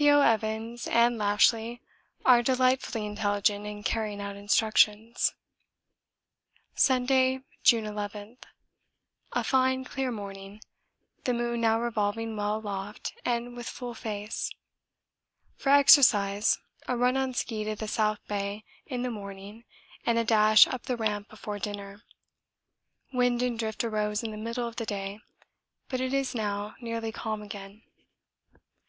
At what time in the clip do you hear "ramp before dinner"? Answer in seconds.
20.96-22.02